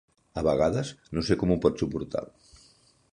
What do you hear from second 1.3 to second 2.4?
com ho pot suportar.